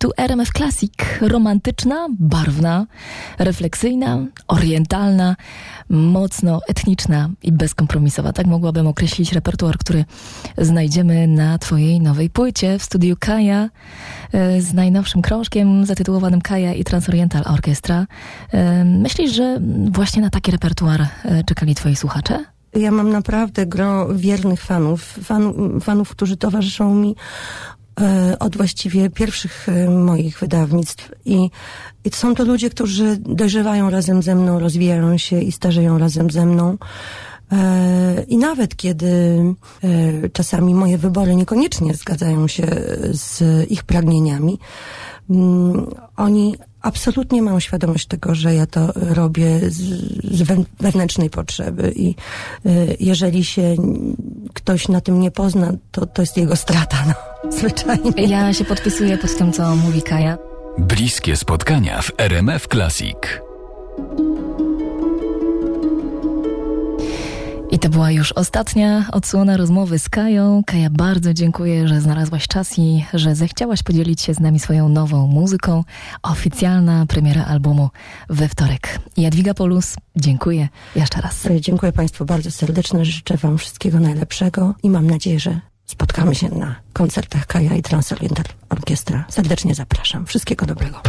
Tu 0.00 0.10
RMF 0.16 0.50
Classic. 0.52 0.92
Romantyczna, 1.20 2.06
barwna, 2.10 2.86
refleksyjna, 3.38 4.18
orientalna, 4.48 5.36
mocno 5.88 6.60
etniczna 6.68 7.30
i 7.42 7.52
bezkompromisowa. 7.52 8.32
Tak 8.32 8.46
mogłabym 8.46 8.86
określić 8.86 9.32
repertuar, 9.32 9.78
który 9.78 10.04
znajdziemy 10.58 11.26
na 11.26 11.58
Twojej 11.58 12.00
nowej 12.00 12.30
płycie 12.30 12.78
w 12.78 12.82
studiu 12.82 13.16
Kaja 13.18 13.70
e, 14.32 14.60
z 14.60 14.74
najnowszym 14.74 15.22
krążkiem 15.22 15.86
zatytułowanym 15.86 16.40
Kaja 16.40 16.74
i 16.74 16.84
Transoriental 16.84 17.42
Orchestra. 17.46 18.06
E, 18.52 18.84
myślisz, 18.84 19.32
że 19.32 19.60
właśnie 19.90 20.22
na 20.22 20.30
taki 20.30 20.50
repertuar 20.50 21.00
e, 21.00 21.44
czekali 21.44 21.74
Twoi 21.74 21.96
słuchacze? 21.96 22.44
Ja 22.74 22.90
mam 22.90 23.10
naprawdę 23.10 23.66
gro 23.66 24.14
wiernych 24.14 24.62
fanów, 24.62 25.02
fan, 25.02 25.54
fanów, 25.80 26.10
którzy 26.10 26.36
towarzyszą 26.36 26.94
mi 26.94 27.16
od 28.38 28.56
właściwie 28.56 29.10
pierwszych 29.10 29.68
e, 29.68 29.90
moich 29.90 30.38
wydawnictw. 30.38 31.10
I, 31.24 31.50
i 32.04 32.10
są 32.10 32.34
to 32.34 32.44
ludzie, 32.44 32.70
którzy 32.70 33.16
dojrzewają 33.16 33.90
razem 33.90 34.22
ze 34.22 34.34
mną, 34.34 34.58
rozwijają 34.58 35.18
się 35.18 35.40
i 35.40 35.52
starzeją 35.52 35.98
razem 35.98 36.30
ze 36.30 36.46
mną. 36.46 36.78
E, 37.52 38.24
I 38.28 38.38
nawet 38.38 38.76
kiedy 38.76 39.44
czasami 40.32 40.74
moje 40.74 40.98
wybory 40.98 41.34
niekoniecznie 41.36 41.94
zgadzają 41.94 42.48
się 42.48 42.66
z 43.10 43.42
ich 43.70 43.84
pragnieniami, 43.84 44.58
mm, 45.30 45.86
oni 46.16 46.56
absolutnie 46.82 47.42
mam 47.42 47.60
świadomość 47.60 48.06
tego, 48.06 48.34
że 48.34 48.54
ja 48.54 48.66
to 48.66 48.92
robię 48.94 49.60
z, 49.70 49.82
wewnętrznej 50.80 51.30
potrzeby. 51.30 51.92
I 51.96 52.14
jeżeli 53.00 53.44
się 53.44 53.76
ktoś 54.54 54.88
na 54.88 55.00
tym 55.00 55.20
nie 55.20 55.30
pozna, 55.30 55.72
to 55.90 56.06
to 56.06 56.22
jest 56.22 56.36
jego 56.36 56.56
strata, 56.56 56.96
no, 57.06 57.29
zwyczajnie. 57.50 58.26
Ja 58.26 58.52
się 58.52 58.64
podpisuję 58.64 59.18
pod 59.18 59.36
tym, 59.36 59.52
co 59.52 59.76
mówi 59.76 60.02
Kaja. 60.02 60.38
Bliskie 60.78 61.36
spotkania 61.36 62.02
w 62.02 62.12
RMF 62.18 62.68
Classic. 62.68 63.16
I 67.72 67.78
to 67.78 67.88
była 67.88 68.10
już 68.10 68.32
ostatnia 68.32 69.04
odsłona 69.12 69.56
rozmowy 69.56 69.98
z 69.98 70.08
Kają. 70.08 70.62
Kaja, 70.66 70.90
bardzo 70.90 71.34
dziękuję, 71.34 71.88
że 71.88 72.00
znalazłaś 72.00 72.46
czas 72.48 72.78
i 72.78 73.04
że 73.14 73.34
zechciałaś 73.34 73.82
podzielić 73.82 74.20
się 74.20 74.34
z 74.34 74.40
nami 74.40 74.60
swoją 74.60 74.88
nową 74.88 75.26
muzyką. 75.26 75.84
Oficjalna 76.22 77.06
premiera 77.06 77.44
albumu 77.44 77.88
we 78.28 78.48
wtorek. 78.48 78.98
Jadwiga 79.16 79.54
Polus, 79.54 79.96
dziękuję 80.16 80.68
jeszcze 80.96 81.20
raz. 81.20 81.48
Dziękuję 81.60 81.92
Państwu 81.92 82.24
bardzo 82.24 82.50
serdecznie. 82.50 83.04
Życzę 83.04 83.36
Wam 83.36 83.58
wszystkiego 83.58 84.00
najlepszego 84.00 84.74
i 84.82 84.90
mam 84.90 85.06
nadzieję, 85.06 85.40
że 85.40 85.60
spotkamy 85.90 86.34
się 86.34 86.48
na 86.48 86.74
koncertach 86.92 87.46
Kaja 87.46 87.74
i 87.74 87.82
Transoriental 87.82 88.44
Orkiestra. 88.68 89.24
Serdecznie 89.28 89.74
zapraszam. 89.74 90.26
Wszystkiego 90.26 90.66
dobrego. 90.66 91.02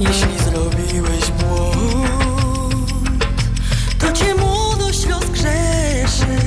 Jeśli 0.00 0.38
zrobiłeś 0.38 1.30
błąd 1.30 2.90
To 3.98 4.12
cię 4.12 4.34
młodość 4.34 5.06
rozgrzeszy. 5.06 6.38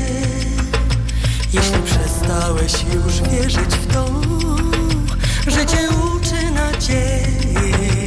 Jeśli 1.54 1.82
przestałeś 1.86 2.74
już 2.94 3.30
wierzyć 3.30 3.76
w 3.76 3.94
to 3.94 4.06
Że 5.48 5.66
cię 5.66 5.90
uczy 5.90 6.52
nadzieję 6.52 8.07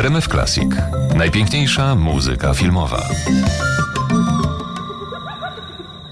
RMF 0.00 0.28
Classic. 0.28 0.68
Najpiękniejsza 1.14 1.94
muzyka 1.94 2.54
filmowa. 2.54 3.08